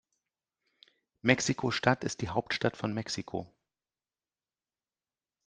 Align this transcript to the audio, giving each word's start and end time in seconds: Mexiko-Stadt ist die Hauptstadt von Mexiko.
Mexiko-Stadt 1.21 2.03
ist 2.03 2.21
die 2.21 2.29
Hauptstadt 2.29 2.75
von 2.75 2.91
Mexiko. 2.91 3.53